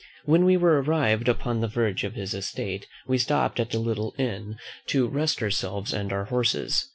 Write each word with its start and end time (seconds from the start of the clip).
When 0.25 0.45
we 0.45 0.57
were 0.57 0.81
arrived 0.81 1.27
upon 1.27 1.59
the 1.61 1.67
verge 1.67 2.03
of 2.03 2.15
his 2.15 2.33
estate, 2.33 2.87
we 3.05 3.19
stopped 3.19 3.59
at 3.59 3.75
a 3.75 3.79
little 3.79 4.15
inn 4.17 4.57
to 4.87 5.07
rest 5.07 5.43
ourselves 5.43 5.93
and 5.93 6.11
our 6.11 6.25
horses. 6.25 6.89